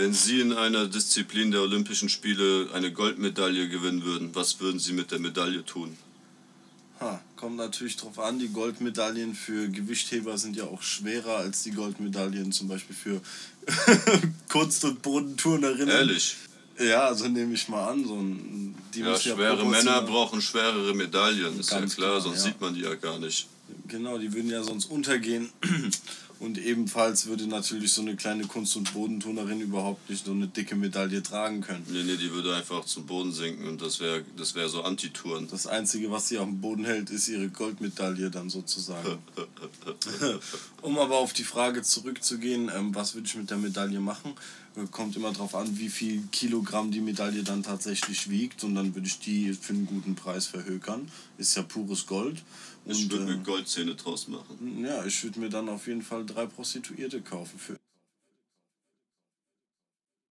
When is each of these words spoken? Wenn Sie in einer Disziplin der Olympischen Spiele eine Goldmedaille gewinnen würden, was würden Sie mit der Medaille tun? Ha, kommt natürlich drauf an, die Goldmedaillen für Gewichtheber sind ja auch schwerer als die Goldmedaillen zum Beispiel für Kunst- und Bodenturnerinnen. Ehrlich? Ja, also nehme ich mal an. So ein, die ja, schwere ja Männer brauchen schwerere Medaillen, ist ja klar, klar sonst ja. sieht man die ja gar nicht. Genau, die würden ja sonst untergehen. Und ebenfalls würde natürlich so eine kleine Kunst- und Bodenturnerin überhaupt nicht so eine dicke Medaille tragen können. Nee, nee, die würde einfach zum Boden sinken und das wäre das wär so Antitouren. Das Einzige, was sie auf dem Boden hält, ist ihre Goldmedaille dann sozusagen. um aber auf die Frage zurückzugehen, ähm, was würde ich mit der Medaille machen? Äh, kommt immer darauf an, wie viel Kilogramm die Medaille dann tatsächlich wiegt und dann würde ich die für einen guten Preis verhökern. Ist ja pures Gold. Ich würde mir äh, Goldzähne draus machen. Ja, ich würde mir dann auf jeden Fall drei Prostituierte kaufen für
Wenn 0.00 0.14
Sie 0.14 0.40
in 0.40 0.54
einer 0.54 0.86
Disziplin 0.86 1.50
der 1.50 1.60
Olympischen 1.60 2.08
Spiele 2.08 2.70
eine 2.72 2.90
Goldmedaille 2.90 3.68
gewinnen 3.68 4.02
würden, 4.02 4.34
was 4.34 4.58
würden 4.58 4.80
Sie 4.80 4.94
mit 4.94 5.10
der 5.10 5.18
Medaille 5.18 5.62
tun? 5.62 5.94
Ha, 7.00 7.20
kommt 7.36 7.56
natürlich 7.56 7.98
drauf 7.98 8.18
an, 8.18 8.38
die 8.38 8.48
Goldmedaillen 8.48 9.34
für 9.34 9.68
Gewichtheber 9.68 10.38
sind 10.38 10.56
ja 10.56 10.64
auch 10.64 10.80
schwerer 10.80 11.36
als 11.36 11.64
die 11.64 11.72
Goldmedaillen 11.72 12.50
zum 12.50 12.68
Beispiel 12.68 12.96
für 12.96 13.20
Kunst- 14.48 14.86
und 14.86 15.02
Bodenturnerinnen. 15.02 15.94
Ehrlich? 15.94 16.34
Ja, 16.78 17.02
also 17.02 17.28
nehme 17.28 17.52
ich 17.52 17.68
mal 17.68 17.86
an. 17.90 18.06
So 18.06 18.14
ein, 18.14 18.74
die 18.94 19.00
ja, 19.00 19.18
schwere 19.18 19.58
ja 19.58 19.64
Männer 19.64 20.00
brauchen 20.00 20.40
schwerere 20.40 20.94
Medaillen, 20.94 21.60
ist 21.60 21.72
ja 21.72 21.76
klar, 21.76 21.90
klar 21.90 22.20
sonst 22.22 22.38
ja. 22.38 22.44
sieht 22.44 22.60
man 22.62 22.72
die 22.72 22.80
ja 22.80 22.94
gar 22.94 23.18
nicht. 23.18 23.48
Genau, 23.88 24.18
die 24.18 24.32
würden 24.32 24.50
ja 24.50 24.62
sonst 24.62 24.86
untergehen. 24.86 25.50
Und 26.40 26.56
ebenfalls 26.56 27.26
würde 27.26 27.46
natürlich 27.46 27.92
so 27.92 28.00
eine 28.00 28.16
kleine 28.16 28.46
Kunst- 28.46 28.74
und 28.74 28.94
Bodenturnerin 28.94 29.60
überhaupt 29.60 30.08
nicht 30.08 30.24
so 30.24 30.32
eine 30.32 30.48
dicke 30.48 30.74
Medaille 30.74 31.22
tragen 31.22 31.60
können. 31.60 31.84
Nee, 31.90 32.02
nee, 32.02 32.16
die 32.16 32.32
würde 32.32 32.56
einfach 32.56 32.86
zum 32.86 33.04
Boden 33.04 33.30
sinken 33.30 33.68
und 33.68 33.82
das 33.82 34.00
wäre 34.00 34.24
das 34.38 34.54
wär 34.54 34.70
so 34.70 34.82
Antitouren. 34.82 35.48
Das 35.50 35.66
Einzige, 35.66 36.10
was 36.10 36.28
sie 36.28 36.38
auf 36.38 36.46
dem 36.46 36.62
Boden 36.62 36.86
hält, 36.86 37.10
ist 37.10 37.28
ihre 37.28 37.50
Goldmedaille 37.50 38.30
dann 38.30 38.48
sozusagen. 38.48 39.18
um 40.80 40.98
aber 40.98 41.18
auf 41.18 41.34
die 41.34 41.44
Frage 41.44 41.82
zurückzugehen, 41.82 42.70
ähm, 42.74 42.94
was 42.94 43.14
würde 43.14 43.26
ich 43.26 43.34
mit 43.34 43.50
der 43.50 43.58
Medaille 43.58 44.00
machen? 44.00 44.32
Äh, 44.76 44.86
kommt 44.90 45.16
immer 45.16 45.32
darauf 45.32 45.54
an, 45.54 45.78
wie 45.78 45.90
viel 45.90 46.22
Kilogramm 46.32 46.90
die 46.90 47.02
Medaille 47.02 47.42
dann 47.42 47.62
tatsächlich 47.62 48.30
wiegt 48.30 48.64
und 48.64 48.74
dann 48.76 48.94
würde 48.94 49.08
ich 49.08 49.18
die 49.18 49.52
für 49.52 49.74
einen 49.74 49.84
guten 49.84 50.14
Preis 50.14 50.46
verhökern. 50.46 51.10
Ist 51.36 51.54
ja 51.54 51.62
pures 51.62 52.06
Gold. 52.06 52.42
Ich 52.90 53.10
würde 53.10 53.24
mir 53.24 53.40
äh, 53.40 53.44
Goldzähne 53.44 53.94
draus 53.94 54.28
machen. 54.28 54.84
Ja, 54.84 55.04
ich 55.04 55.22
würde 55.22 55.40
mir 55.40 55.48
dann 55.48 55.68
auf 55.68 55.86
jeden 55.86 56.02
Fall 56.02 56.26
drei 56.26 56.46
Prostituierte 56.46 57.20
kaufen 57.20 57.58
für 57.58 57.76